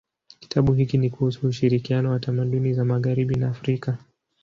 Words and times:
Kitabu 0.39 0.73
hiki 0.73 0.97
ni 0.97 1.09
kuhusu 1.09 1.47
ushirikiano 1.47 2.11
wa 2.11 2.19
tamaduni 2.19 2.73
za 2.73 2.85
magharibi 2.85 3.35
na 3.35 3.47
Afrika. 3.49 3.97